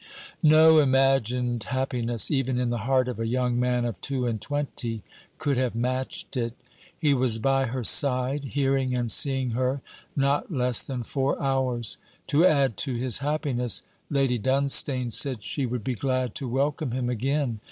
No 0.41 0.79
imagined 0.79 1.61
happiness, 1.65 2.31
even 2.31 2.57
in 2.57 2.71
the 2.71 2.87
heart 2.89 3.07
of 3.07 3.19
a 3.19 3.27
young 3.27 3.59
man 3.59 3.85
of 3.85 4.01
two 4.01 4.25
and 4.25 4.41
twenty, 4.41 5.03
could 5.37 5.57
have 5.57 5.75
matched 5.75 6.35
it. 6.35 6.53
He 6.97 7.13
was 7.13 7.37
by 7.37 7.65
her 7.67 7.83
side, 7.83 8.45
hearing 8.45 8.95
and 8.95 9.11
seeing 9.11 9.51
her, 9.51 9.79
not 10.15 10.49
less 10.51 10.81
than 10.81 11.03
four 11.03 11.39
hours. 11.39 11.99
To 12.29 12.43
add 12.43 12.77
to 12.77 12.95
his 12.95 13.19
happiness, 13.19 13.83
Lady 14.09 14.39
Dunstane 14.39 15.11
said 15.11 15.43
she 15.43 15.67
would 15.67 15.83
be 15.83 15.93
glad 15.93 16.33
to 16.33 16.47
welcome 16.49 16.93
him 16.93 17.07
again. 17.07 17.59